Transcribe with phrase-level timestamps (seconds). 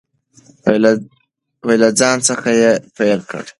[1.81, 3.47] له ځان څخه یې پیل کړئ.